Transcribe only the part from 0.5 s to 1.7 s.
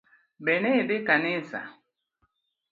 ne idhi kanisa?